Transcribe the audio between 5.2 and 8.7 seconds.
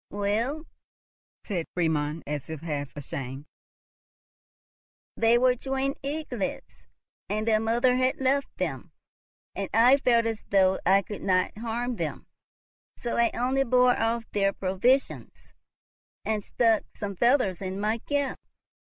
were twin eaglets, and their mother had left